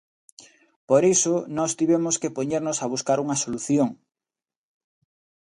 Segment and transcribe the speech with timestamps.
[0.89, 3.89] Por iso nós tivemos que poñernos a buscar unha solución.